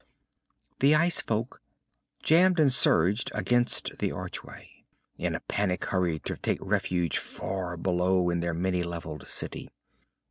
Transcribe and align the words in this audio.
_The 0.79 0.95
ice 0.95 1.21
folk 1.21 1.61
jammed 2.23 2.59
and 2.59 2.73
surged 2.73 3.29
against 3.35 3.99
the 3.99 4.11
archway, 4.11 4.83
in 5.19 5.35
a 5.35 5.41
panic 5.41 5.85
hurry 5.85 6.17
to 6.21 6.37
take 6.37 6.57
refuge 6.59 7.19
far 7.19 7.77
below 7.77 8.31
in 8.31 8.39
their 8.39 8.55
many 8.55 8.81
levelled 8.81 9.27
city. 9.27 9.69